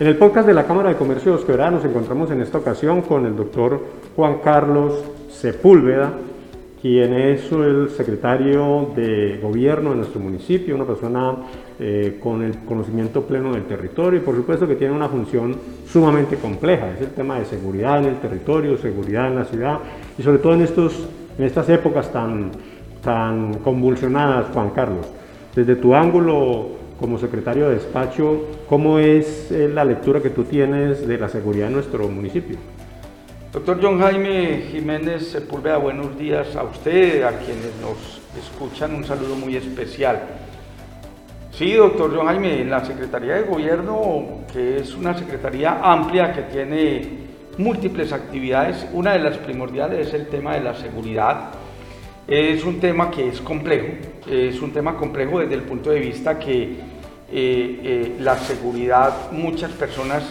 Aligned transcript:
En 0.00 0.06
el 0.06 0.16
podcast 0.16 0.46
de 0.46 0.54
la 0.54 0.64
Cámara 0.64 0.88
de 0.88 0.96
Comercio 0.96 1.32
de 1.32 1.38
Dos 1.38 1.46
Quebradas 1.46 1.74
nos 1.74 1.84
encontramos 1.84 2.30
en 2.30 2.40
esta 2.40 2.58
ocasión 2.58 3.02
con 3.02 3.26
el 3.26 3.36
doctor 3.36 3.78
Juan 4.16 4.38
Carlos 4.42 5.04
Sepúlveda, 5.30 6.14
quien 6.80 7.12
es 7.12 7.52
el 7.52 7.90
secretario 7.90 8.88
de 8.96 9.38
gobierno 9.40 9.90
de 9.90 9.96
nuestro 9.96 10.18
municipio, 10.18 10.74
una 10.74 10.86
persona 10.86 11.36
eh, 11.78 12.18
con 12.20 12.42
el 12.42 12.60
conocimiento 12.60 13.22
pleno 13.22 13.52
del 13.52 13.64
territorio 13.64 14.18
y 14.18 14.22
por 14.22 14.34
supuesto 14.34 14.66
que 14.66 14.76
tiene 14.76 14.94
una 14.94 15.10
función 15.10 15.56
sumamente 15.86 16.36
compleja, 16.36 16.90
es 16.92 17.02
el 17.02 17.10
tema 17.10 17.38
de 17.38 17.44
seguridad 17.44 17.98
en 17.98 18.06
el 18.06 18.16
territorio, 18.18 18.78
seguridad 18.78 19.28
en 19.28 19.36
la 19.36 19.44
ciudad 19.44 19.78
y 20.16 20.22
sobre 20.22 20.38
todo 20.38 20.54
en, 20.54 20.62
estos, 20.62 21.06
en 21.38 21.44
estas 21.44 21.68
épocas 21.68 22.10
tan, 22.10 22.50
tan 23.04 23.58
convulsionadas, 23.58 24.46
Juan 24.54 24.70
Carlos. 24.70 25.06
Desde 25.54 25.76
tu 25.76 25.94
ángulo 25.94 26.80
como 26.98 27.18
secretario 27.18 27.68
de 27.68 27.74
despacho, 27.74 28.46
¿cómo 28.68 28.98
es 28.98 29.50
eh, 29.50 29.68
la 29.68 29.84
lectura 29.84 30.20
que 30.20 30.30
tú 30.30 30.44
tienes 30.44 31.06
de 31.06 31.18
la 31.18 31.28
seguridad 31.28 31.68
en 31.68 31.74
nuestro 31.74 32.08
municipio? 32.08 32.56
Doctor 33.52 33.78
John 33.82 34.00
Jaime 34.00 34.62
Jiménez 34.70 35.28
Sepúlveda, 35.28 35.76
buenos 35.76 36.16
días 36.16 36.56
a 36.56 36.62
usted, 36.62 37.22
a 37.22 37.32
quienes 37.32 37.72
nos 37.82 38.20
escuchan, 38.38 38.94
un 38.94 39.04
saludo 39.04 39.34
muy 39.34 39.56
especial. 39.56 40.20
Sí, 41.50 41.74
doctor 41.74 42.16
John 42.16 42.26
Jaime, 42.26 42.62
en 42.62 42.70
la 42.70 42.82
Secretaría 42.82 43.34
de 43.34 43.42
Gobierno, 43.42 44.40
que 44.50 44.78
es 44.78 44.94
una 44.94 45.16
secretaría 45.18 45.80
amplia 45.82 46.32
que 46.32 46.42
tiene 46.42 47.22
múltiples 47.58 48.12
actividades, 48.12 48.86
una 48.94 49.12
de 49.12 49.18
las 49.18 49.36
primordiales 49.36 50.08
es 50.08 50.14
el 50.14 50.28
tema 50.28 50.54
de 50.54 50.60
la 50.60 50.74
seguridad. 50.74 51.50
Es 52.28 52.64
un 52.64 52.78
tema 52.78 53.10
que 53.10 53.28
es 53.28 53.40
complejo, 53.40 53.94
es 54.30 54.62
un 54.62 54.72
tema 54.72 54.96
complejo 54.96 55.40
desde 55.40 55.54
el 55.54 55.62
punto 55.62 55.90
de 55.90 55.98
vista 55.98 56.38
que 56.38 56.62
eh, 56.62 56.76
eh, 57.32 58.16
la 58.20 58.38
seguridad 58.38 59.32
muchas 59.32 59.72
personas 59.72 60.22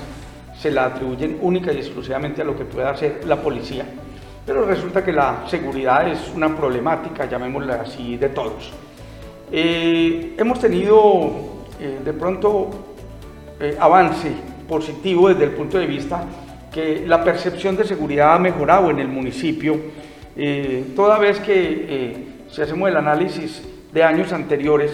se 0.58 0.72
la 0.72 0.86
atribuyen 0.86 1.40
única 1.42 1.74
y 1.74 1.78
exclusivamente 1.78 2.42
a 2.42 2.46
lo 2.46 2.58
que 2.58 2.64
pueda 2.64 2.92
hacer 2.92 3.22
la 3.26 3.42
policía. 3.42 3.86
Pero 4.46 4.66
resulta 4.66 5.04
que 5.04 5.12
la 5.12 5.44
seguridad 5.48 6.08
es 6.08 6.32
una 6.34 6.56
problemática, 6.56 7.30
llamémosla 7.30 7.82
así, 7.82 8.16
de 8.16 8.30
todos. 8.30 8.72
Eh, 9.52 10.36
hemos 10.38 10.60
tenido 10.60 11.60
de 12.06 12.14
pronto 12.14 12.70
avance 13.80 14.32
positivo 14.68 15.30
desde 15.30 15.46
el 15.46 15.52
punto 15.52 15.80
de 15.80 15.88
vista 15.88 16.24
que 16.72 17.04
la 17.06 17.24
percepción 17.24 17.76
de 17.76 17.84
seguridad 17.84 18.36
ha 18.36 18.40
mejorado 18.40 18.92
en 18.92 19.00
el 19.00 19.08
municipio, 19.08 19.80
toda 20.96 21.20
vez 21.20 21.40
que 21.40 22.32
si 22.50 22.62
hacemos 22.62 22.90
el 22.90 22.98
análisis 22.98 23.62
de 23.94 24.04
años 24.04 24.32
anteriores, 24.34 24.92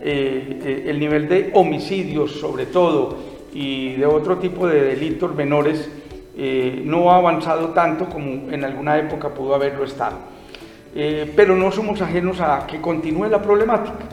eh, 0.00 0.60
eh, 0.64 0.84
el 0.86 1.00
nivel 1.00 1.28
de 1.28 1.50
homicidios 1.54 2.32
sobre 2.38 2.66
todo 2.66 3.16
y 3.52 3.94
de 3.94 4.06
otro 4.06 4.38
tipo 4.38 4.68
de 4.68 4.82
delitos 4.82 5.34
menores 5.34 5.90
eh, 6.36 6.82
no 6.84 7.10
ha 7.10 7.16
avanzado 7.16 7.70
tanto 7.70 8.08
como 8.08 8.52
en 8.52 8.64
alguna 8.64 8.96
época 8.96 9.30
pudo 9.30 9.56
haberlo 9.56 9.84
estado. 9.84 10.18
pero 11.36 11.54
no 11.56 11.70
somos 11.70 12.00
ajenos 12.00 12.40
a 12.40 12.66
que 12.66 12.80
continúe 12.80 13.28
la 13.28 13.42
problemática. 13.42 14.06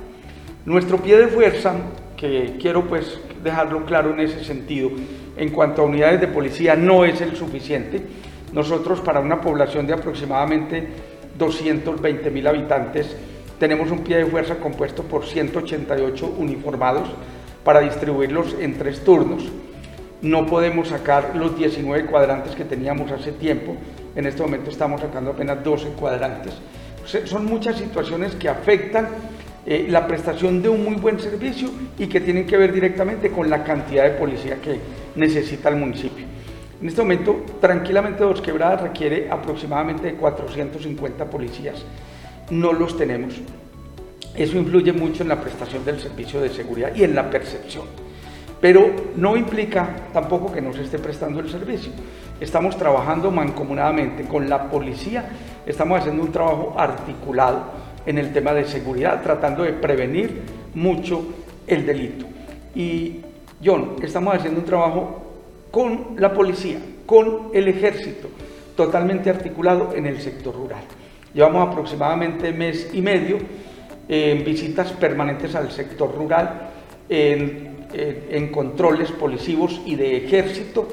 Nuestro 0.66 0.98
pie 0.98 1.18
de 1.18 1.28
fuerza, 1.28 1.74
que 2.18 2.58
quiero 2.60 2.84
pues 2.86 3.20
dejarlo 3.44 3.86
claro 3.86 4.12
en 4.12 4.20
ese 4.20 4.44
sentido, 4.44 4.90
en 5.38 5.50
cuanto 5.50 5.82
a 5.82 5.86
unidades 5.86 6.20
de 6.20 6.28
policía 6.28 6.76
no 6.76 7.06
es 7.06 7.22
el 7.22 7.36
suficiente. 7.36 8.02
Nosotros 8.56 9.02
para 9.02 9.20
una 9.20 9.42
población 9.42 9.86
de 9.86 9.94
aproximadamente 9.94 10.88
220 11.38 12.32
mil 12.32 12.48
habitantes 12.48 13.14
tenemos 13.60 13.92
un 13.92 14.00
pie 14.00 14.16
de 14.16 14.26
fuerza 14.28 14.56
compuesto 14.56 15.04
por 15.04 15.26
188 15.26 16.36
uniformados 16.38 17.10
para 17.66 17.82
distribuirlos 17.82 18.56
en 18.62 18.78
tres 18.78 19.04
turnos. 19.04 19.44
No 20.22 20.46
podemos 20.46 20.88
sacar 20.88 21.36
los 21.36 21.58
19 21.58 22.06
cuadrantes 22.06 22.56
que 22.56 22.64
teníamos 22.64 23.12
hace 23.12 23.34
tiempo. 23.34 23.76
En 24.16 24.26
este 24.26 24.42
momento 24.42 24.70
estamos 24.70 25.02
sacando 25.02 25.32
apenas 25.32 25.62
12 25.62 25.90
cuadrantes. 25.90 26.54
Son 27.26 27.46
muchas 27.46 27.76
situaciones 27.76 28.36
que 28.36 28.48
afectan 28.48 29.10
eh, 29.66 29.88
la 29.90 30.08
prestación 30.08 30.62
de 30.62 30.70
un 30.70 30.82
muy 30.82 30.96
buen 30.96 31.20
servicio 31.20 31.70
y 32.00 32.08
que 32.08 32.22
tienen 32.22 32.48
que 32.48 32.56
ver 32.56 32.72
directamente 32.72 33.32
con 33.32 33.50
la 33.50 33.66
cantidad 33.66 34.06
de 34.06 34.12
policía 34.12 34.62
que 34.62 34.80
necesita 35.18 35.68
el 35.68 35.76
municipio. 35.76 36.35
En 36.82 36.88
este 36.88 37.02
momento, 37.02 37.46
tranquilamente 37.62 38.24
Dos 38.24 38.42
Quebradas 38.42 38.82
requiere 38.82 39.30
aproximadamente 39.30 40.14
450 40.16 41.26
policías 41.30 41.86
no 42.50 42.74
los 42.74 42.98
tenemos. 42.98 43.36
Eso 44.36 44.58
influye 44.58 44.92
mucho 44.92 45.24
en 45.24 45.30
la 45.30 45.40
prestación 45.40 45.86
del 45.86 46.00
servicio 46.00 46.42
de 46.42 46.50
seguridad 46.50 46.92
y 46.96 47.04
en 47.04 47.16
la 47.16 47.30
percepción. 47.30 47.86
Pero 48.60 48.92
no 49.16 49.38
implica 49.38 50.08
tampoco 50.14 50.52
que 50.52 50.62
no 50.62 50.74
se 50.74 50.84
esté 50.84 51.00
prestando 51.00 51.40
el 51.40 51.50
servicio. 51.50 51.92
Estamos 52.40 52.78
trabajando 52.78 53.32
mancomunadamente 53.32 54.26
con 54.26 54.50
la 54.50 54.70
policía, 54.70 55.26
estamos 55.66 56.00
haciendo 56.00 56.24
un 56.24 56.32
trabajo 56.32 56.74
articulado 56.78 57.64
en 58.06 58.18
el 58.18 58.34
tema 58.34 58.54
de 58.54 58.66
seguridad, 58.66 59.22
tratando 59.24 59.64
de 59.64 59.74
prevenir 59.74 60.42
mucho 60.74 61.26
el 61.66 61.86
delito. 61.86 62.26
Y 62.76 63.22
John, 63.64 63.96
estamos 64.02 64.36
haciendo 64.36 64.60
un 64.60 64.66
trabajo 64.66 65.25
con 65.76 66.16
la 66.20 66.32
policía, 66.32 66.80
con 67.06 67.50
el 67.54 67.68
ejército, 67.68 68.30
totalmente 68.78 69.30
articulado 69.30 69.92
en 69.94 70.06
el 70.06 70.22
sector 70.22 70.56
rural. 70.56 70.84
Llevamos 71.34 71.68
aproximadamente 71.68 72.54
mes 72.54 72.92
y 72.94 73.02
medio 73.02 73.40
en 74.08 74.46
visitas 74.46 74.94
permanentes 74.94 75.54
al 75.54 75.70
sector 75.74 76.16
rural, 76.16 76.70
en, 77.10 77.76
controles 78.54 79.12
policivos 79.12 79.82
y 79.86 79.96
de 79.96 80.16
ejército 80.16 80.88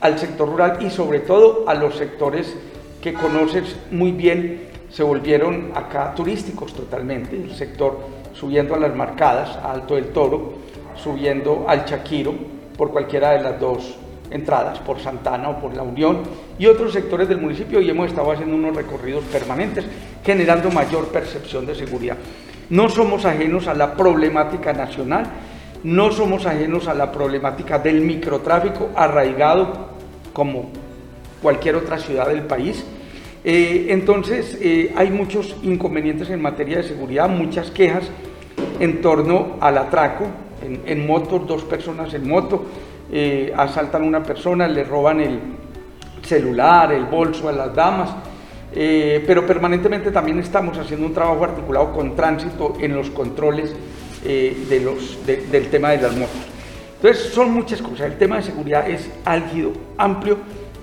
al 0.00 0.18
sector 0.18 0.48
rural 0.48 0.78
y 0.80 0.90
sobre 0.90 1.20
todo 1.20 1.68
a 1.68 1.74
los 1.74 1.94
sectores 1.94 2.56
que 3.00 3.12
conoces 3.12 3.76
muy 3.92 4.10
bien, 4.10 4.70
se 4.90 5.04
volvieron 5.04 5.70
acá 5.76 6.16
turísticos 6.16 6.74
totalmente, 6.74 7.36
el 7.36 7.54
sector 7.54 8.00
subiendo 8.32 8.74
a 8.74 8.80
las 8.80 8.96
marcadas, 8.96 9.56
a 9.56 9.70
Alto 9.70 9.94
del 9.94 10.06
Toro, 10.06 10.54
subiendo 10.96 11.66
al 11.68 11.84
Chaquiro, 11.84 12.34
por 12.80 12.92
cualquiera 12.92 13.32
de 13.32 13.42
las 13.42 13.60
dos 13.60 13.99
entradas 14.30 14.78
por 14.80 15.00
Santana 15.00 15.48
o 15.50 15.60
por 15.60 15.74
La 15.74 15.82
Unión 15.82 16.22
y 16.58 16.66
otros 16.66 16.92
sectores 16.92 17.28
del 17.28 17.40
municipio 17.40 17.80
y 17.80 17.90
hemos 17.90 18.08
estado 18.08 18.32
haciendo 18.32 18.56
unos 18.56 18.76
recorridos 18.76 19.24
permanentes 19.24 19.84
generando 20.24 20.70
mayor 20.70 21.08
percepción 21.08 21.66
de 21.66 21.74
seguridad. 21.74 22.16
No 22.68 22.88
somos 22.88 23.24
ajenos 23.24 23.66
a 23.66 23.74
la 23.74 23.96
problemática 23.96 24.72
nacional, 24.72 25.26
no 25.82 26.12
somos 26.12 26.46
ajenos 26.46 26.88
a 26.88 26.94
la 26.94 27.10
problemática 27.10 27.78
del 27.78 28.00
microtráfico 28.00 28.90
arraigado 28.94 29.88
como 30.32 30.70
cualquier 31.42 31.76
otra 31.76 31.98
ciudad 31.98 32.28
del 32.28 32.42
país. 32.42 32.84
Eh, 33.42 33.86
entonces 33.88 34.58
eh, 34.60 34.92
hay 34.96 35.10
muchos 35.10 35.56
inconvenientes 35.62 36.28
en 36.30 36.42
materia 36.42 36.76
de 36.76 36.82
seguridad, 36.84 37.28
muchas 37.28 37.70
quejas 37.70 38.04
en 38.78 39.00
torno 39.00 39.56
al 39.60 39.78
atraco 39.78 40.26
en, 40.62 40.82
en 40.86 41.06
motos, 41.06 41.46
dos 41.46 41.64
personas 41.64 42.12
en 42.12 42.28
moto, 42.28 42.66
eh, 43.12 43.52
asaltan 43.56 44.02
a 44.02 44.06
una 44.06 44.22
persona, 44.22 44.68
le 44.68 44.84
roban 44.84 45.20
el 45.20 45.40
celular, 46.22 46.92
el 46.92 47.04
bolso 47.04 47.48
a 47.48 47.52
las 47.52 47.74
damas, 47.74 48.10
eh, 48.72 49.24
pero 49.26 49.44
permanentemente 49.44 50.12
también 50.12 50.38
estamos 50.38 50.78
haciendo 50.78 51.06
un 51.06 51.12
trabajo 51.12 51.42
articulado 51.42 51.92
con 51.92 52.14
tránsito 52.14 52.74
en 52.80 52.94
los 52.94 53.10
controles 53.10 53.74
eh, 54.24 54.66
de 54.68 54.80
los, 54.80 55.26
del 55.26 55.68
tema 55.70 55.90
de 55.90 56.02
las 56.02 56.14
motos. 56.14 56.36
Entonces 56.96 57.32
son 57.32 57.52
muchas 57.52 57.82
cosas, 57.82 58.02
el 58.02 58.18
tema 58.18 58.36
de 58.36 58.42
seguridad 58.42 58.88
es 58.88 59.10
álgido, 59.24 59.72
amplio, 59.96 60.36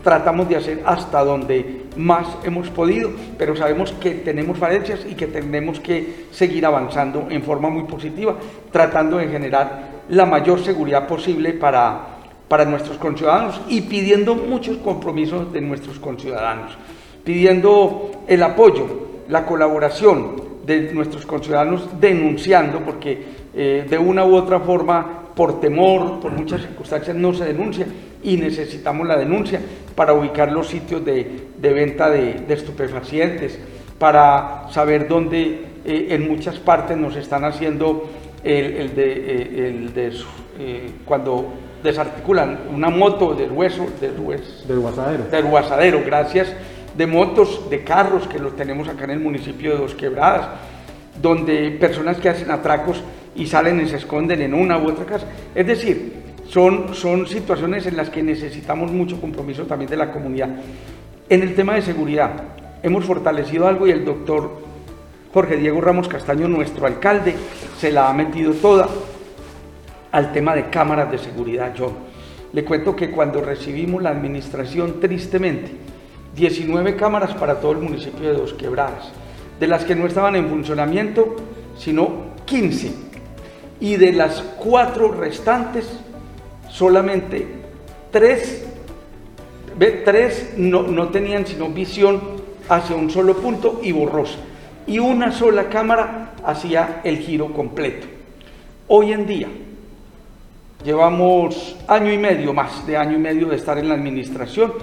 tratamos 0.04 0.50
de 0.50 0.56
hacer 0.56 0.82
hasta 0.86 1.24
donde 1.24 1.84
más 1.96 2.28
hemos 2.44 2.70
podido, 2.70 3.12
pero 3.38 3.56
sabemos 3.56 3.92
que 3.94 4.12
tenemos 4.12 4.58
falencias 4.58 5.06
y 5.08 5.16
que 5.16 5.28
tenemos 5.28 5.80
que 5.80 6.26
seguir 6.32 6.66
avanzando 6.66 7.28
en 7.30 7.44
forma 7.44 7.70
muy 7.70 7.84
positiva, 7.84 8.36
tratando 8.72 9.18
de 9.18 9.28
generar 9.28 9.98
la 10.10 10.26
mayor 10.26 10.64
seguridad 10.64 11.08
posible 11.08 11.54
para, 11.54 12.17
para 12.48 12.66
nuestros 12.66 12.98
conciudadanos 12.98 13.62
y 13.68 13.82
pidiendo 13.82 14.36
muchos 14.36 14.78
compromisos 14.78 15.52
de 15.52 15.62
nuestros 15.62 16.00
conciudadanos, 16.00 16.72
pidiendo 17.24 18.12
el 18.28 18.44
apoyo, 18.44 18.86
la 19.28 19.46
colaboración 19.46 20.48
de 20.66 20.94
nuestros 20.94 21.26
conciudadanos, 21.26 21.90
denunciando, 22.00 22.80
porque 22.80 23.24
eh, 23.54 23.86
de 23.90 23.98
una 23.98 24.26
u 24.26 24.36
otra 24.36 24.60
forma, 24.60 25.24
por 25.36 25.60
temor, 25.60 26.20
por 26.20 26.32
muchas 26.32 26.62
circunstancias, 26.62 27.16
no 27.16 27.34
se 27.34 27.46
denuncia 27.46 27.86
y 28.24 28.38
necesitamos 28.38 29.08
la 29.08 29.18
denuncia 29.18 29.62
para 29.96 30.14
ubicar 30.14 30.52
los 30.52 30.68
sitios 30.68 31.06
de, 31.06 31.48
venta 31.62 32.10
de, 32.10 32.44
estupefacientes, 32.50 33.60
para 34.00 34.68
saber 34.72 35.08
dónde 35.08 35.66
eh, 35.86 36.08
en 36.10 36.28
muchas 36.28 36.58
partes 36.60 36.98
nos 36.98 37.16
están 37.16 37.46
haciendo 37.46 38.10
el, 38.44 38.96
de, 38.96 39.14
eh, 39.14 39.68
el 39.68 39.94
de 39.94 40.12
cuando 41.06 41.54
desarticulan 41.88 42.60
una 42.74 42.90
moto 42.90 43.34
del 43.34 43.52
hueso, 43.52 43.88
del 44.02 44.20
hueso, 44.20 44.68
del 44.68 44.80
guasadero. 44.80 45.24
Del 45.26 45.46
guasadero, 45.46 46.02
gracias, 46.06 46.54
de 46.96 47.08
motos, 47.08 47.70
de 47.70 47.84
carros 47.84 48.28
que 48.28 48.40
los 48.40 48.56
tenemos 48.56 48.88
acá 48.90 49.06
en 49.06 49.12
el 49.12 49.20
municipio 49.20 49.72
de 49.72 49.78
Dos 49.78 49.96
Quebradas, 49.96 50.48
donde 51.22 51.72
personas 51.72 52.18
que 52.18 52.30
hacen 52.30 52.52
atracos 52.52 53.02
y 53.36 53.48
salen 53.48 53.80
y 53.82 53.88
se 53.88 53.98
esconden 53.98 54.42
en 54.42 54.54
una 54.54 54.78
u 54.78 54.90
otra 54.90 55.06
casa. 55.06 55.28
Es 55.56 55.66
decir, 55.66 56.14
son, 56.50 56.94
son 56.94 57.26
situaciones 57.26 57.86
en 57.86 57.96
las 57.96 58.10
que 58.10 58.22
necesitamos 58.22 58.92
mucho 58.92 59.20
compromiso 59.22 59.64
también 59.64 59.90
de 59.90 59.98
la 59.98 60.12
comunidad. 60.12 60.50
En 61.30 61.42
el 61.42 61.56
tema 61.56 61.76
de 61.76 61.82
seguridad, 61.82 62.32
hemos 62.84 63.06
fortalecido 63.06 63.68
algo 63.68 63.88
y 63.88 63.92
el 63.92 64.04
doctor 64.04 64.62
Jorge 65.34 65.56
Diego 65.56 65.80
Ramos 65.80 66.08
Castaño, 66.08 66.48
nuestro 66.48 66.86
alcalde, 66.86 67.36
se 67.78 67.92
la 67.92 68.10
ha 68.10 68.14
metido 68.14 68.54
toda 68.54 68.88
al 70.12 70.32
tema 70.32 70.56
de 70.56 70.70
cámaras 70.70 71.12
de 71.12 71.18
seguridad. 71.18 71.74
Yo 71.76 71.92
le 72.54 72.64
cuento 72.64 72.96
que 72.96 73.12
cuando 73.12 73.42
recibimos 73.42 74.02
la 74.02 74.10
administración, 74.10 75.00
tristemente, 75.00 75.72
19 76.36 76.96
cámaras 76.96 77.34
para 77.34 77.60
todo 77.60 77.74
el 77.74 77.80
municipio 77.80 78.30
de 78.30 78.38
Dos 78.38 78.54
Quebradas, 78.54 79.12
de 79.60 79.68
las 79.68 79.84
que 79.84 79.96
no 79.96 80.06
estaban 80.06 80.36
en 80.36 80.48
funcionamiento, 80.50 81.36
sino 81.78 82.36
15. 82.46 82.92
Y 83.80 83.96
de 83.98 84.14
las 84.14 84.42
cuatro 84.58 85.12
restantes, 85.12 86.00
solamente 86.70 87.48
tres, 88.12 88.66
tres 90.04 90.54
no, 90.58 90.84
no 90.84 91.10
tenían 91.10 91.46
sino 91.46 91.70
visión 91.70 92.22
hacia 92.70 92.96
un 92.96 93.10
solo 93.10 93.38
punto 93.38 93.82
y 93.84 93.92
borrosa. 93.92 94.38
Y 94.86 95.00
una 95.00 95.32
sola 95.32 95.70
cámara 95.70 96.34
hacía 96.44 97.02
el 97.04 97.18
giro 97.20 97.54
completo. 97.54 98.08
Hoy 98.88 99.12
en 99.12 99.28
día, 99.28 99.48
llevamos 100.84 101.76
año 101.88 102.12
y 102.12 102.18
medio 102.18 102.54
más 102.54 102.86
de 102.86 102.98
año 102.98 103.16
y 103.16 103.20
medio 103.20 103.48
de 103.48 103.56
estar 103.56 103.78
en 103.78 103.90
la 103.90 103.96
administración. 103.96 104.74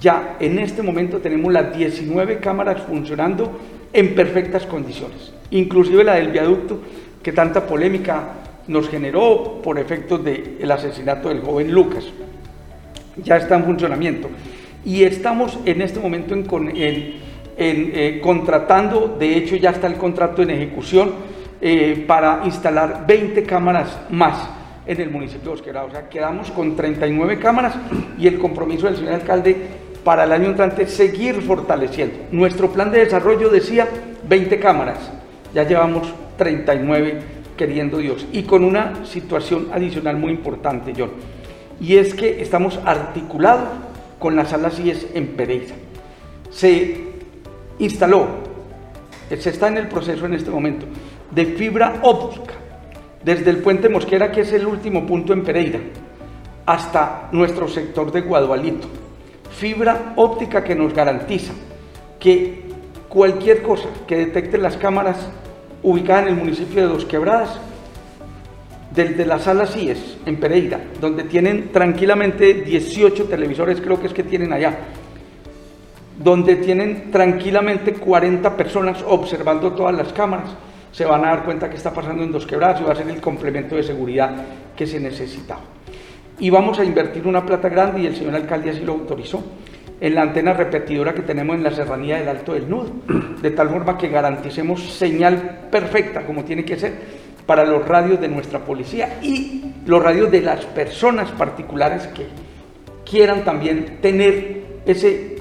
Ya 0.00 0.36
en 0.40 0.58
este 0.58 0.82
momento 0.82 1.18
tenemos 1.18 1.52
las 1.52 1.76
19 1.76 2.38
cámaras 2.38 2.82
funcionando 2.82 3.58
en 3.92 4.14
perfectas 4.14 4.66
condiciones, 4.66 5.32
inclusive 5.50 6.02
la 6.02 6.14
del 6.14 6.28
viaducto 6.28 6.80
que 7.22 7.32
tanta 7.32 7.66
polémica 7.66 8.24
nos 8.66 8.88
generó 8.88 9.60
por 9.62 9.78
efectos 9.78 10.24
del 10.24 10.70
asesinato 10.70 11.28
del 11.28 11.40
joven 11.40 11.72
Lucas. 11.72 12.04
Ya 13.22 13.36
está 13.36 13.56
en 13.56 13.64
funcionamiento. 13.64 14.28
Y 14.84 15.04
estamos 15.04 15.58
en 15.64 15.82
este 15.82 16.00
momento 16.00 16.34
en, 16.34 16.44
eh, 17.56 18.20
contratando, 18.22 19.16
de 19.18 19.36
hecho 19.36 19.56
ya 19.56 19.70
está 19.70 19.86
el 19.86 19.94
contrato 19.94 20.42
en 20.42 20.50
ejecución 20.50 21.12
eh, 21.60 22.04
para 22.06 22.40
instalar 22.44 23.04
20 23.06 23.44
cámaras 23.44 24.00
más 24.10 24.61
en 24.86 25.00
el 25.00 25.10
municipio 25.10 25.50
de 25.50 25.56
Osquera. 25.56 25.84
O 25.84 25.90
sea, 25.90 26.08
quedamos 26.08 26.50
con 26.50 26.76
39 26.76 27.38
cámaras 27.38 27.74
y 28.18 28.26
el 28.26 28.38
compromiso 28.38 28.86
del 28.86 28.96
señor 28.96 29.14
alcalde 29.14 29.56
para 30.04 30.24
el 30.24 30.32
año 30.32 30.46
entrante 30.46 30.86
seguir 30.86 31.42
fortaleciendo. 31.42 32.18
Nuestro 32.32 32.70
plan 32.70 32.90
de 32.90 33.04
desarrollo 33.04 33.48
decía 33.48 33.88
20 34.28 34.58
cámaras, 34.58 34.98
ya 35.54 35.62
llevamos 35.64 36.12
39 36.36 37.20
queriendo 37.56 37.98
Dios. 37.98 38.26
Y 38.32 38.42
con 38.42 38.64
una 38.64 39.04
situación 39.04 39.68
adicional 39.72 40.16
muy 40.16 40.32
importante, 40.32 40.92
John, 40.96 41.10
y 41.80 41.96
es 41.96 42.14
que 42.14 42.42
estamos 42.42 42.80
articulados 42.84 43.68
con 44.18 44.36
las 44.36 44.50
salas 44.50 44.78
IES 44.78 45.08
en 45.14 45.28
Pereira. 45.28 45.74
Se 46.50 46.96
instaló, 47.78 48.26
se 49.36 49.50
está 49.50 49.68
en 49.68 49.78
el 49.78 49.88
proceso 49.88 50.26
en 50.26 50.34
este 50.34 50.50
momento, 50.50 50.86
de 51.30 51.46
fibra 51.46 52.00
óptica, 52.02 52.54
desde 53.24 53.50
el 53.50 53.58
puente 53.58 53.88
Mosquera, 53.88 54.30
que 54.30 54.42
es 54.42 54.52
el 54.52 54.66
último 54.66 55.06
punto 55.06 55.32
en 55.32 55.42
Pereira, 55.42 55.80
hasta 56.66 57.28
nuestro 57.32 57.68
sector 57.68 58.10
de 58.10 58.22
Guadualito. 58.22 58.88
Fibra 59.50 60.14
óptica 60.16 60.64
que 60.64 60.74
nos 60.74 60.94
garantiza 60.94 61.52
que 62.18 62.62
cualquier 63.08 63.62
cosa 63.62 63.88
que 64.06 64.16
detecten 64.16 64.62
las 64.62 64.76
cámaras 64.76 65.18
ubicada 65.82 66.22
en 66.22 66.28
el 66.28 66.36
municipio 66.36 66.82
de 66.82 66.88
Dos 66.88 67.04
Quebradas, 67.04 67.58
desde 68.94 69.24
la 69.24 69.38
sala 69.38 69.66
CIES 69.66 70.18
en 70.26 70.36
Pereira, 70.36 70.80
donde 71.00 71.24
tienen 71.24 71.72
tranquilamente 71.72 72.52
18 72.54 73.24
televisores, 73.24 73.80
creo 73.80 73.98
que 73.98 74.06
es 74.06 74.12
que 74.12 74.22
tienen 74.22 74.52
allá, 74.52 74.78
donde 76.22 76.56
tienen 76.56 77.10
tranquilamente 77.10 77.94
40 77.94 78.56
personas 78.56 79.02
observando 79.06 79.72
todas 79.72 79.94
las 79.94 80.12
cámaras, 80.12 80.50
se 80.92 81.04
van 81.04 81.24
a 81.24 81.28
dar 81.28 81.44
cuenta 81.44 81.68
que 81.68 81.76
está 81.76 81.92
pasando 81.92 82.22
en 82.22 82.30
Dos 82.30 82.46
Quebradas 82.46 82.80
y 82.80 82.84
va 82.84 82.92
a 82.92 82.94
ser 82.94 83.08
el 83.08 83.20
complemento 83.20 83.74
de 83.74 83.82
seguridad 83.82 84.36
que 84.76 84.86
se 84.86 85.00
necesitaba. 85.00 85.62
Y 86.38 86.50
vamos 86.50 86.78
a 86.78 86.84
invertir 86.84 87.26
una 87.26 87.44
plata 87.44 87.68
grande 87.68 88.02
y 88.02 88.06
el 88.06 88.14
señor 88.14 88.34
alcalde 88.34 88.70
así 88.70 88.80
lo 88.80 88.92
autorizó 88.92 89.42
en 90.00 90.14
la 90.14 90.22
antena 90.22 90.52
repetidora 90.52 91.14
que 91.14 91.22
tenemos 91.22 91.56
en 91.56 91.62
la 91.62 91.70
serranía 91.70 92.18
del 92.18 92.28
Alto 92.28 92.54
del 92.54 92.68
Nudo, 92.68 92.90
de 93.40 93.50
tal 93.52 93.70
forma 93.70 93.96
que 93.96 94.08
garanticemos 94.08 94.82
señal 94.82 95.68
perfecta 95.70 96.26
como 96.26 96.44
tiene 96.44 96.64
que 96.64 96.76
ser 96.76 96.92
para 97.46 97.64
los 97.64 97.86
radios 97.86 98.20
de 98.20 98.28
nuestra 98.28 98.58
policía 98.60 99.18
y 99.22 99.62
los 99.86 100.02
radios 100.02 100.30
de 100.30 100.40
las 100.40 100.64
personas 100.66 101.30
particulares 101.30 102.08
que 102.08 102.26
quieran 103.08 103.44
también 103.44 103.98
tener 104.00 104.80
ese 104.86 105.36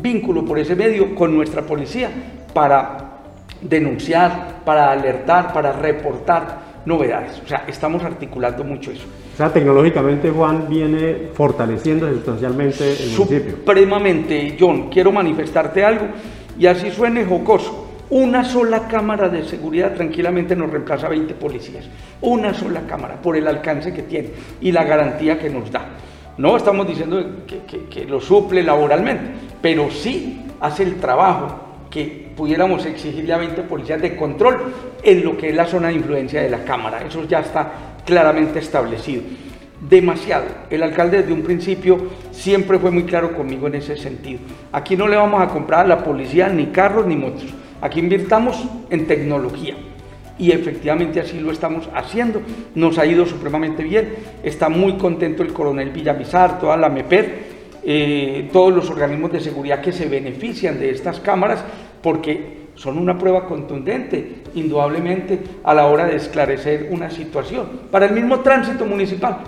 vínculo 0.00 0.44
por 0.44 0.58
ese 0.58 0.76
medio 0.76 1.14
con 1.14 1.34
nuestra 1.34 1.62
policía 1.62 2.10
para 2.52 3.03
denunciar, 3.64 4.62
para 4.64 4.92
alertar, 4.92 5.52
para 5.52 5.72
reportar 5.72 6.82
novedades. 6.84 7.40
O 7.44 7.48
sea, 7.48 7.64
estamos 7.66 8.02
articulando 8.04 8.62
mucho 8.62 8.90
eso. 8.90 9.06
O 9.32 9.36
sea, 9.36 9.52
tecnológicamente 9.52 10.30
Juan 10.30 10.66
viene 10.68 11.28
fortaleciendo 11.32 12.08
sustancialmente 12.08 12.92
el 12.92 13.10
municipio. 13.10 13.56
Supremamente, 13.56 14.56
John, 14.58 14.88
quiero 14.90 15.10
manifestarte 15.10 15.84
algo 15.84 16.06
y 16.58 16.66
así 16.66 16.90
suene 16.90 17.24
jocoso. 17.24 17.80
Una 18.10 18.44
sola 18.44 18.86
cámara 18.86 19.28
de 19.28 19.44
seguridad 19.44 19.94
tranquilamente 19.94 20.54
nos 20.54 20.70
reemplaza 20.70 21.06
a 21.06 21.10
20 21.10 21.34
policías. 21.34 21.86
Una 22.20 22.52
sola 22.52 22.82
cámara 22.86 23.20
por 23.20 23.36
el 23.36 23.48
alcance 23.48 23.92
que 23.92 24.02
tiene 24.02 24.30
y 24.60 24.70
la 24.70 24.84
garantía 24.84 25.38
que 25.38 25.50
nos 25.50 25.72
da. 25.72 25.88
No 26.36 26.56
estamos 26.56 26.86
diciendo 26.86 27.44
que, 27.46 27.86
que 27.88 28.04
lo 28.04 28.20
suple 28.20 28.62
laboralmente, 28.62 29.24
pero 29.60 29.90
sí 29.90 30.42
hace 30.60 30.82
el 30.82 30.96
trabajo 30.96 31.60
que 31.90 32.23
pudiéramos 32.36 32.84
exigirle 32.86 33.32
a 33.32 33.38
20 33.38 33.62
policías 33.62 34.00
de 34.00 34.16
control 34.16 34.72
en 35.02 35.24
lo 35.24 35.36
que 35.36 35.50
es 35.50 35.54
la 35.54 35.66
zona 35.66 35.88
de 35.88 35.94
influencia 35.94 36.42
de 36.42 36.50
la 36.50 36.64
Cámara. 36.64 37.02
Eso 37.06 37.24
ya 37.24 37.40
está 37.40 37.72
claramente 38.04 38.58
establecido. 38.58 39.22
Demasiado. 39.80 40.46
El 40.70 40.82
alcalde 40.82 41.18
desde 41.18 41.32
un 41.32 41.42
principio 41.42 41.98
siempre 42.30 42.78
fue 42.78 42.90
muy 42.90 43.04
claro 43.04 43.36
conmigo 43.36 43.66
en 43.66 43.76
ese 43.76 43.96
sentido. 43.96 44.40
Aquí 44.72 44.96
no 44.96 45.08
le 45.08 45.16
vamos 45.16 45.42
a 45.42 45.48
comprar 45.48 45.80
a 45.80 45.88
la 45.88 46.02
policía 46.02 46.48
ni 46.48 46.66
carros 46.66 47.06
ni 47.06 47.16
motos. 47.16 47.52
Aquí 47.80 48.00
invirtamos 48.00 48.64
en 48.90 49.06
tecnología. 49.06 49.74
Y 50.38 50.50
efectivamente 50.50 51.20
así 51.20 51.38
lo 51.38 51.52
estamos 51.52 51.88
haciendo. 51.94 52.40
Nos 52.74 52.98
ha 52.98 53.06
ido 53.06 53.26
supremamente 53.26 53.84
bien. 53.84 54.14
Está 54.42 54.68
muy 54.68 54.94
contento 54.94 55.42
el 55.42 55.52
coronel 55.52 55.90
Villamizar, 55.90 56.58
toda 56.58 56.76
la 56.76 56.88
MEPER, 56.88 57.54
eh, 57.84 58.48
todos 58.52 58.72
los 58.72 58.88
organismos 58.88 59.30
de 59.32 59.40
seguridad 59.40 59.82
que 59.82 59.92
se 59.92 60.06
benefician 60.06 60.80
de 60.80 60.90
estas 60.90 61.20
cámaras 61.20 61.62
porque 62.04 62.64
son 62.74 62.98
una 62.98 63.16
prueba 63.16 63.46
contundente, 63.46 64.42
indudablemente, 64.54 65.40
a 65.64 65.72
la 65.72 65.86
hora 65.86 66.04
de 66.04 66.16
esclarecer 66.16 66.88
una 66.90 67.10
situación. 67.10 67.66
Para 67.90 68.04
el 68.04 68.12
mismo 68.12 68.40
tránsito 68.40 68.84
municipal 68.84 69.38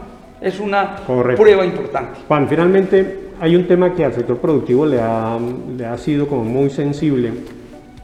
es 0.40 0.58
una 0.58 0.96
prueba 0.96 1.66
importante. 1.66 2.20
Juan, 2.26 2.48
finalmente 2.48 3.26
hay 3.38 3.54
un 3.54 3.66
tema 3.66 3.94
que 3.94 4.06
al 4.06 4.14
sector 4.14 4.38
productivo 4.38 4.86
le 4.86 4.98
ha, 4.98 5.38
le 5.76 5.84
ha 5.84 5.98
sido 5.98 6.26
como 6.26 6.44
muy 6.44 6.70
sensible 6.70 7.32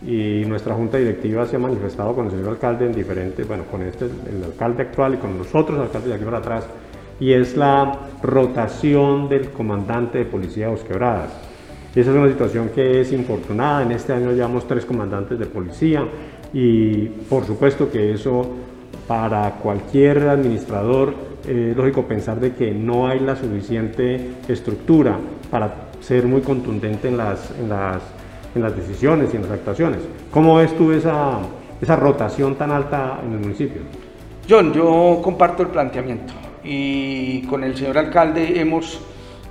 y 0.07 0.45
nuestra 0.45 0.75
junta 0.75 0.99
directiva 0.99 1.47
se 1.47 1.57
ha 1.57 1.59
manifestado 1.59 2.15
con 2.15 2.27
el 2.27 2.33
señor 2.33 2.51
alcalde 2.51 2.85
en 2.85 2.93
diferentes, 2.93 3.49
bueno, 3.49 3.65
con 3.71 3.83
este, 3.83 4.05
el 4.05 4.45
alcalde 4.45 4.83
actual 4.83 5.15
y 5.15 5.17
con 5.17 5.39
los 5.39 5.55
otros 5.55 5.79
alcaldes 5.79 6.11
de 6.11 6.15
aquí 6.17 6.25
para 6.25 6.39
atrás, 6.39 6.67
y 7.19 7.33
es 7.33 7.57
la 7.57 8.01
rotación 8.23 9.31
del 9.31 9.51
comandante 9.51 10.19
de 10.19 10.25
policía 10.27 10.69
de 10.69 10.77
Quebradas. 10.77 11.52
Esa 11.95 12.11
es 12.11 12.17
una 12.17 12.29
situación 12.29 12.71
que 12.75 13.03
es 13.03 13.13
infortunada. 13.13 13.83
En 13.83 13.93
este 13.93 14.15
año 14.15 14.33
llevamos 14.33 14.67
tres 14.67 14.87
comandantes 14.87 15.39
de 15.39 15.45
policía 15.45 16.07
y 16.55 17.07
por 17.29 17.45
supuesto 17.45 17.91
que 17.91 18.13
eso 18.13 18.49
para 19.07 19.51
cualquier 19.57 20.29
administrador 20.29 21.15
es 21.47 21.77
lógico 21.77 22.05
pensar 22.05 22.41
de 22.41 22.55
que 22.55 22.71
no 22.71 23.09
hay 23.09 23.21
la 23.21 23.37
suficiente 23.37 24.37
estructura 24.49 25.19
para 25.51 25.91
ser 26.01 26.27
muy 26.27 26.41
contundente 26.41 27.09
en 27.09 27.19
las, 27.19 27.51
en 27.61 27.69
las, 27.69 28.03
en 28.55 28.63
las 28.63 28.75
decisiones 28.75 29.29
y 29.35 29.37
en 29.37 29.43
las 29.43 29.51
actuaciones. 29.53 30.01
¿Cómo 30.31 30.57
ves 30.57 30.75
tú 30.77 30.93
esa, 30.93 31.41
esa 31.81 31.97
rotación 31.97 32.55
tan 32.55 32.71
alta 32.71 33.21
en 33.23 33.33
el 33.33 33.39
municipio? 33.39 33.83
John, 34.49 34.73
yo 34.73 35.21
comparto 35.23 35.63
el 35.63 35.69
planteamiento 35.69 36.33
y 36.65 37.43
con 37.43 37.65
el 37.65 37.77
señor 37.77 37.99
alcalde 37.99 38.59
hemos 38.61 38.99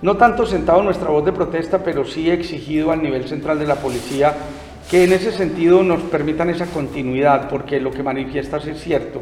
no 0.02 0.18
tanto 0.18 0.46
sentado 0.46 0.82
nuestra 0.82 1.10
voz 1.10 1.24
de 1.26 1.32
protesta, 1.32 1.84
pero 1.84 2.06
sí 2.06 2.30
exigido 2.30 2.92
al 2.92 3.04
nivel 3.04 3.28
central 3.28 3.60
de 3.60 3.68
la 3.68 3.76
policía 3.76 4.34
que 4.90 5.04
en 5.04 5.14
ese 5.14 5.32
sentido 5.32 5.84
nos 5.84 6.02
permitan 6.02 6.50
esa 6.50 6.66
continuidad, 6.66 7.48
porque 7.50 7.80
lo 7.80 7.92
que 7.92 8.04
manifiestas 8.04 8.68
es 8.68 8.82
cierto. 8.82 9.22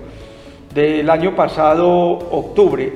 Del 0.73 1.09
año 1.09 1.35
pasado, 1.35 1.87
octubre, 1.91 2.91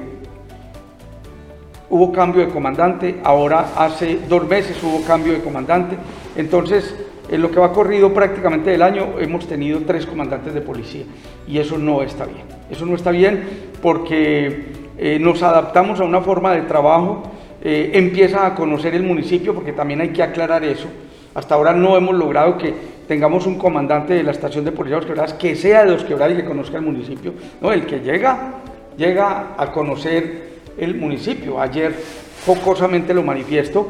hubo 1.89 2.11
cambio 2.11 2.45
de 2.45 2.51
comandante, 2.51 3.19
ahora 3.23 3.73
hace 3.75 4.19
dos 4.27 4.47
meses 4.47 4.81
hubo 4.81 5.03
cambio 5.05 5.33
de 5.33 5.41
comandante, 5.41 5.95
entonces 6.35 6.95
en 7.29 7.41
lo 7.41 7.51
que 7.51 7.59
va 7.59 7.71
corrido 7.71 8.13
prácticamente 8.13 8.71
del 8.71 8.81
año 8.81 9.19
hemos 9.19 9.47
tenido 9.47 9.79
tres 9.85 10.05
comandantes 10.05 10.53
de 10.53 10.61
policía 10.61 11.05
y 11.47 11.59
eso 11.59 11.77
no 11.77 12.01
está 12.01 12.25
bien. 12.25 12.43
Eso 12.69 12.85
no 12.85 12.95
está 12.95 13.11
bien 13.11 13.43
porque 13.81 14.65
eh, 14.97 15.19
nos 15.19 15.43
adaptamos 15.43 15.99
a 15.99 16.03
una 16.03 16.21
forma 16.21 16.53
de 16.53 16.61
trabajo, 16.63 17.23
eh, 17.65 17.91
empieza 17.93 18.46
a 18.46 18.53
conocer 18.53 18.93
el 18.93 19.03
municipio, 19.03 19.55
porque 19.55 19.72
también 19.72 20.01
hay 20.01 20.10
que 20.10 20.22
aclarar 20.22 20.65
eso. 20.65 20.89
Hasta 21.34 21.55
ahora 21.55 21.72
no 21.72 21.96
hemos 21.96 22.13
logrado 22.13 22.58
que 22.58 22.74
tengamos 23.08 23.48
un 23.48 23.58
comandante 23.58 24.13
de 24.15 24.22
la 24.22 24.32
estación 24.32 24.65
de 24.65 24.74
policía 24.74 24.98
de 24.98 25.01
Los 25.01 25.08
Quebradas 25.08 25.34
que 25.36 25.55
sea 25.55 25.86
de 25.86 25.91
Los 25.91 26.03
Quebradas 26.03 26.34
y 26.34 26.41
que 26.41 26.46
conozca 26.46 26.77
el 26.77 26.84
municipio. 26.84 27.34
No, 27.62 27.72
el 27.72 27.86
que 27.86 28.01
llega, 28.01 28.55
llega 28.98 29.55
a 29.58 29.72
conocer 29.72 30.60
el 30.77 30.96
municipio. 30.96 31.62
Ayer 31.62 31.93
focosamente 31.93 33.13
lo 33.13 33.24
manifiesto, 33.24 33.88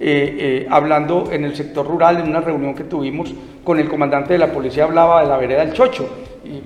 eh, 0.00 0.66
hablando 0.68 1.30
en 1.30 1.44
el 1.44 1.54
sector 1.54 1.86
rural, 1.86 2.18
en 2.18 2.28
una 2.28 2.40
reunión 2.40 2.74
que 2.74 2.82
tuvimos 2.82 3.32
con 3.62 3.78
el 3.78 3.88
comandante 3.88 4.32
de 4.32 4.40
la 4.40 4.52
policía, 4.52 4.82
hablaba 4.82 5.22
de 5.22 5.28
la 5.28 5.36
vereda 5.36 5.64
del 5.64 5.74
Chocho. 5.74 6.08
Y 6.44 6.60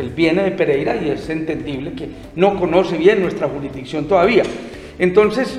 él 0.00 0.10
viene 0.10 0.42
de 0.42 0.50
Pereira 0.50 0.96
y 0.96 1.10
es 1.10 1.30
entendible 1.30 1.92
que 1.92 2.08
no 2.34 2.58
conoce 2.58 2.96
bien 2.96 3.22
nuestra 3.22 3.46
jurisdicción 3.46 4.06
todavía. 4.06 4.42
Entonces, 5.00 5.58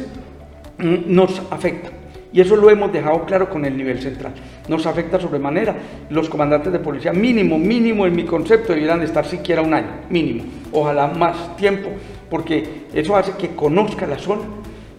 mm, 0.77 1.13
nos 1.13 1.41
afecta. 1.49 1.89
Y 2.31 2.39
eso 2.39 2.55
lo 2.55 2.69
hemos 2.69 2.93
dejado 2.93 3.25
claro 3.25 3.49
con 3.49 3.65
el 3.65 3.75
nivel 3.75 3.99
central. 3.99 4.33
Nos 4.69 4.85
afecta 4.85 5.19
sobremanera. 5.19 5.75
Los 6.09 6.29
comandantes 6.29 6.71
de 6.71 6.79
policía, 6.79 7.11
mínimo, 7.11 7.57
mínimo 7.57 8.05
en 8.05 8.15
mi 8.15 8.23
concepto, 8.23 8.71
debieran 8.71 9.01
estar 9.01 9.25
siquiera 9.25 9.61
un 9.61 9.73
año, 9.73 9.89
mínimo. 10.09 10.43
Ojalá 10.71 11.07
más 11.07 11.57
tiempo, 11.57 11.89
porque 12.29 12.85
eso 12.93 13.17
hace 13.17 13.33
que 13.33 13.49
conozca 13.55 14.05
la 14.05 14.17
zona, 14.17 14.43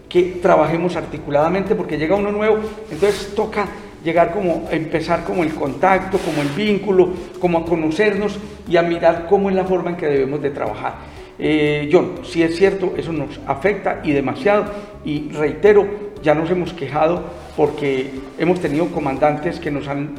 que 0.09 0.39
trabajemos 0.41 0.95
articuladamente, 0.95 1.73
porque 1.73 1.97
llega 1.97 2.15
uno 2.15 2.31
nuevo, 2.31 2.57
entonces 2.91 3.33
toca 3.33 3.65
llegar 4.03 4.33
como, 4.33 4.67
empezar 4.69 5.23
como 5.23 5.43
el 5.43 5.55
contacto, 5.55 6.19
como 6.19 6.41
el 6.41 6.49
vínculo, 6.49 7.09
como 7.39 7.59
a 7.59 7.65
conocernos 7.65 8.37
y 8.67 8.75
a 8.75 8.83
mirar 8.83 9.25
cómo 9.27 9.49
es 9.49 9.55
la 9.55 9.63
forma 9.63 9.91
en 9.91 9.95
que 9.95 10.05
debemos 10.05 10.41
de 10.41 10.51
trabajar. 10.51 11.12
Eh, 11.39 11.89
John, 11.91 12.19
si 12.23 12.43
es 12.43 12.55
cierto, 12.55 12.93
eso 12.95 13.11
nos 13.11 13.39
afecta 13.47 14.01
y 14.03 14.11
demasiado 14.11 14.65
y 15.03 15.29
reitero, 15.29 15.85
ya 16.21 16.35
nos 16.35 16.49
hemos 16.49 16.73
quejado 16.73 17.23
porque 17.57 18.11
hemos 18.37 18.59
tenido 18.59 18.87
comandantes 18.87 19.59
que 19.59 19.71
nos 19.71 19.87
han 19.87 20.11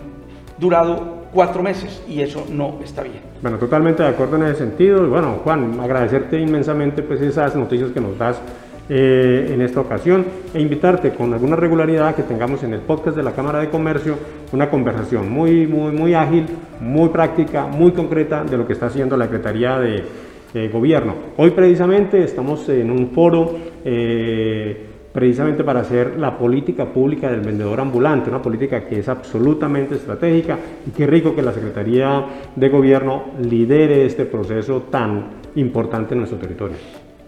durado 0.58 1.24
cuatro 1.32 1.62
meses 1.62 2.02
y 2.08 2.20
eso 2.20 2.46
no 2.50 2.78
está 2.82 3.02
bien. 3.02 3.20
Bueno, 3.42 3.58
totalmente 3.58 4.02
de 4.02 4.08
acuerdo 4.08 4.36
en 4.36 4.44
ese 4.44 4.56
sentido. 4.56 5.08
Bueno, 5.08 5.40
Juan, 5.42 5.78
agradecerte 5.80 6.38
inmensamente 6.38 7.02
pues 7.02 7.20
esas 7.20 7.56
noticias 7.56 7.90
que 7.90 8.00
nos 8.00 8.16
das 8.18 8.40
eh, 8.88 9.50
en 9.52 9.62
esta 9.62 9.80
ocasión 9.80 10.26
e 10.52 10.60
invitarte 10.60 11.10
con 11.14 11.32
alguna 11.32 11.56
regularidad 11.56 12.14
que 12.14 12.22
tengamos 12.22 12.62
en 12.64 12.74
el 12.74 12.80
podcast 12.80 13.16
de 13.16 13.22
la 13.22 13.32
Cámara 13.32 13.60
de 13.60 13.70
Comercio 13.70 14.16
una 14.52 14.68
conversación 14.68 15.30
muy, 15.30 15.66
muy, 15.66 15.90
muy 15.90 16.14
ágil, 16.14 16.46
muy 16.80 17.08
práctica, 17.08 17.66
muy 17.66 17.92
concreta 17.92 18.44
de 18.44 18.58
lo 18.58 18.66
que 18.66 18.74
está 18.74 18.86
haciendo 18.86 19.16
la 19.16 19.24
Secretaría 19.24 19.78
de, 19.78 20.04
Gobierno. 20.54 21.14
Hoy 21.36 21.50
precisamente 21.50 22.22
estamos 22.22 22.68
en 22.68 22.88
un 22.88 23.10
foro 23.10 23.56
eh, 23.84 24.86
precisamente 25.12 25.64
para 25.64 25.80
hacer 25.80 26.16
la 26.16 26.38
política 26.38 26.86
pública 26.86 27.28
del 27.28 27.40
vendedor 27.40 27.80
ambulante, 27.80 28.30
una 28.30 28.40
política 28.40 28.86
que 28.86 29.00
es 29.00 29.08
absolutamente 29.08 29.96
estratégica 29.96 30.56
y 30.86 30.90
qué 30.90 31.08
rico 31.08 31.34
que 31.34 31.42
la 31.42 31.52
Secretaría 31.52 32.24
de 32.54 32.68
Gobierno 32.68 33.32
lidere 33.40 34.06
este 34.06 34.26
proceso 34.26 34.82
tan 34.82 35.26
importante 35.56 36.14
en 36.14 36.18
nuestro 36.20 36.38
territorio. 36.38 36.76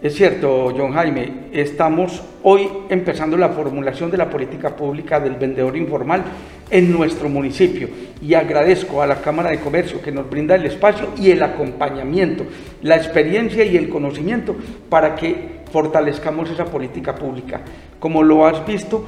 Es 0.01 0.13
cierto, 0.13 0.73
John 0.77 0.93
Jaime, 0.93 1.49
estamos 1.51 2.23
hoy 2.43 2.69
empezando 2.87 3.35
la 3.35 3.49
formulación 3.49 4.09
de 4.09 4.17
la 4.17 4.29
política 4.29 4.73
pública 4.73 5.19
del 5.19 5.35
vendedor 5.35 5.75
informal 5.75 6.23
en 6.69 6.91
nuestro 6.91 7.29
municipio 7.29 7.89
y 8.21 8.33
agradezco 8.33 9.01
a 9.01 9.07
la 9.07 9.21
Cámara 9.21 9.51
de 9.51 9.59
Comercio 9.59 10.01
que 10.01 10.11
nos 10.11 10.29
brinda 10.29 10.55
el 10.55 10.65
espacio 10.65 11.09
y 11.17 11.31
el 11.31 11.43
acompañamiento, 11.43 12.45
la 12.81 12.95
experiencia 12.95 13.63
y 13.63 13.77
el 13.77 13.89
conocimiento 13.89 14.55
para 14.89 15.15
que 15.15 15.61
fortalezcamos 15.71 16.49
esa 16.49 16.65
política 16.65 17.15
pública. 17.15 17.61
Como 17.99 18.23
lo 18.23 18.45
has 18.45 18.65
visto, 18.65 19.05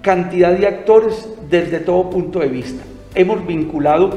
cantidad 0.00 0.52
de 0.52 0.66
actores 0.66 1.28
desde 1.48 1.80
todo 1.80 2.10
punto 2.10 2.40
de 2.40 2.48
vista. 2.48 2.82
Hemos 3.14 3.46
vinculado 3.46 4.10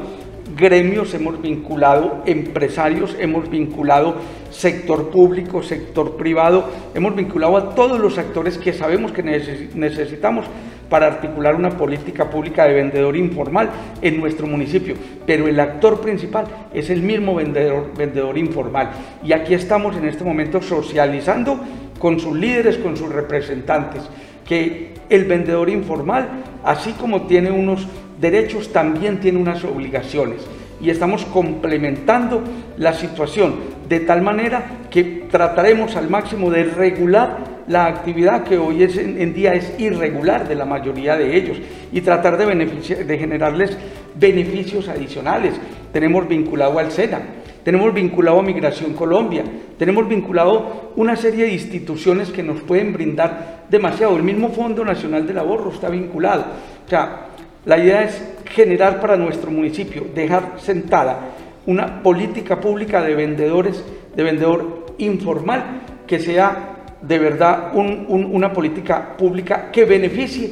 gremios, 0.56 1.12
hemos 1.14 1.40
vinculado 1.40 2.22
empresarios, 2.24 3.16
hemos 3.18 3.50
vinculado 3.50 4.16
sector 4.50 5.10
público, 5.10 5.62
sector 5.62 6.16
privado, 6.16 6.64
hemos 6.94 7.14
vinculado 7.14 7.56
a 7.56 7.74
todos 7.74 8.00
los 8.00 8.16
actores 8.16 8.56
que 8.56 8.72
sabemos 8.72 9.12
que 9.12 9.22
necesitamos 9.22 10.46
para 10.88 11.06
articular 11.06 11.54
una 11.54 11.70
política 11.70 12.30
pública 12.30 12.66
de 12.66 12.74
vendedor 12.74 13.16
informal 13.16 13.70
en 14.00 14.20
nuestro 14.20 14.46
municipio. 14.46 14.94
Pero 15.26 15.48
el 15.48 15.58
actor 15.58 16.00
principal 16.00 16.46
es 16.72 16.90
el 16.90 17.02
mismo 17.02 17.34
vendedor, 17.34 17.92
vendedor 17.96 18.38
informal. 18.38 18.90
Y 19.24 19.32
aquí 19.32 19.54
estamos 19.54 19.96
en 19.96 20.06
este 20.06 20.24
momento 20.24 20.62
socializando 20.62 21.60
con 21.98 22.20
sus 22.20 22.36
líderes, 22.36 22.78
con 22.78 22.96
sus 22.96 23.08
representantes, 23.08 24.02
que 24.46 24.94
el 25.08 25.24
vendedor 25.24 25.70
informal, 25.70 26.28
así 26.62 26.92
como 26.92 27.22
tiene 27.22 27.50
unos 27.50 27.86
derechos, 28.20 28.72
también 28.72 29.18
tiene 29.20 29.38
unas 29.38 29.64
obligaciones. 29.64 30.46
Y 30.80 30.90
estamos 30.90 31.24
complementando 31.24 32.42
la 32.76 32.92
situación 32.92 33.54
de 33.88 34.00
tal 34.00 34.22
manera 34.22 34.64
que 34.90 35.26
trataremos 35.30 35.96
al 35.96 36.10
máximo 36.10 36.50
de 36.50 36.64
regular 36.64 37.55
la 37.68 37.86
actividad 37.86 38.44
que 38.44 38.58
hoy 38.58 38.82
es, 38.82 38.96
en, 38.96 39.34
día 39.34 39.54
es 39.54 39.74
irregular 39.78 40.46
de 40.46 40.54
la 40.54 40.64
mayoría 40.64 41.16
de 41.16 41.36
ellos 41.36 41.58
y 41.92 42.00
tratar 42.00 42.36
de, 42.36 43.18
generarles 43.18 43.76
beneficios 44.14 44.88
adicionales. 44.88 45.54
Tenemos 45.92 46.28
vinculado 46.28 46.78
al 46.78 46.92
SENA, 46.92 47.20
tenemos 47.64 47.92
vinculado 47.92 48.38
a 48.38 48.42
Migración 48.42 48.92
Colombia, 48.94 49.42
tenemos 49.78 50.08
vinculado 50.08 50.92
una 50.96 51.16
serie 51.16 51.46
de 51.46 51.52
instituciones 51.52 52.30
que 52.30 52.42
nos 52.42 52.60
pueden 52.60 52.92
brindar 52.92 53.64
demasiado. 53.68 54.16
El 54.16 54.22
mismo 54.22 54.50
Fondo 54.50 54.84
Nacional 54.84 55.26
del 55.26 55.38
Ahorro 55.38 55.72
está 55.72 55.88
vinculado. 55.88 56.44
O 56.86 56.88
sea, 56.88 57.26
la 57.64 57.78
idea 57.78 58.04
es 58.04 58.22
generar 58.50 59.00
para 59.00 59.16
nuestro 59.16 59.50
municipio, 59.50 60.06
dejar 60.14 60.54
sentada 60.58 61.32
una 61.66 62.00
política 62.00 62.60
pública 62.60 63.02
de 63.02 63.16
vendedores, 63.16 63.84
de 64.14 64.22
vendedor 64.22 64.86
informal, 64.98 65.82
que 66.06 66.20
sea 66.20 66.75
de 67.02 67.18
verdad 67.18 67.72
una 67.74 68.52
política 68.52 69.16
pública 69.16 69.70
que 69.70 69.84
beneficie 69.84 70.50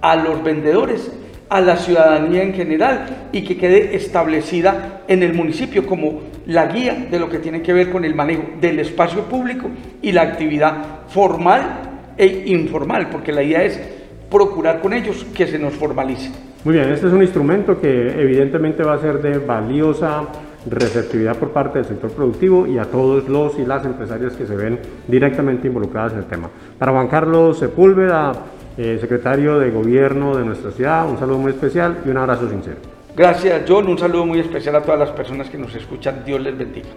a 0.00 0.16
los 0.16 0.42
vendedores, 0.42 1.10
a 1.48 1.60
la 1.60 1.76
ciudadanía 1.76 2.42
en 2.42 2.54
general 2.54 3.28
y 3.30 3.42
que 3.42 3.56
quede 3.56 3.94
establecida 3.94 5.02
en 5.06 5.22
el 5.22 5.34
municipio 5.34 5.86
como 5.86 6.22
la 6.46 6.66
guía 6.66 7.06
de 7.10 7.18
lo 7.18 7.28
que 7.28 7.38
tiene 7.38 7.62
que 7.62 7.72
ver 7.72 7.90
con 7.90 8.04
el 8.04 8.14
manejo 8.14 8.42
del 8.60 8.80
espacio 8.80 9.22
público 9.24 9.68
y 10.00 10.12
la 10.12 10.22
actividad 10.22 11.06
formal 11.08 11.90
e 12.16 12.44
informal, 12.46 13.08
porque 13.10 13.32
la 13.32 13.42
idea 13.42 13.62
es 13.64 13.80
procurar 14.30 14.80
con 14.80 14.92
ellos 14.92 15.26
que 15.34 15.46
se 15.46 15.58
nos 15.58 15.74
formalice. 15.74 16.30
Muy 16.64 16.74
bien, 16.74 16.90
este 16.90 17.06
es 17.08 17.12
un 17.12 17.22
instrumento 17.22 17.80
que 17.80 17.88
evidentemente 17.88 18.82
va 18.82 18.94
a 18.94 18.98
ser 18.98 19.20
de 19.20 19.38
valiosa 19.38 20.22
receptividad 20.68 21.36
por 21.36 21.50
parte 21.50 21.78
del 21.78 21.86
sector 21.86 22.10
productivo 22.12 22.66
y 22.66 22.78
a 22.78 22.84
todos 22.84 23.28
los 23.28 23.58
y 23.58 23.64
las 23.64 23.84
empresarias 23.84 24.34
que 24.34 24.46
se 24.46 24.54
ven 24.54 24.78
directamente 25.08 25.66
involucradas 25.66 26.12
en 26.12 26.18
el 26.18 26.24
tema. 26.26 26.48
Para 26.78 26.92
Juan 26.92 27.08
Carlos 27.08 27.58
Sepúlveda, 27.58 28.32
eh, 28.76 28.98
secretario 29.00 29.58
de 29.58 29.70
Gobierno 29.70 30.36
de 30.36 30.44
nuestra 30.44 30.70
ciudad, 30.70 31.08
un 31.08 31.18
saludo 31.18 31.38
muy 31.38 31.52
especial 31.52 31.98
y 32.06 32.08
un 32.08 32.16
abrazo 32.16 32.48
sincero. 32.48 32.78
Gracias, 33.14 33.64
John. 33.68 33.88
Un 33.88 33.98
saludo 33.98 34.24
muy 34.24 34.40
especial 34.40 34.76
a 34.76 34.82
todas 34.82 34.98
las 34.98 35.10
personas 35.10 35.50
que 35.50 35.58
nos 35.58 35.74
escuchan. 35.74 36.22
Dios 36.24 36.40
les 36.40 36.56
bendiga. 36.56 36.88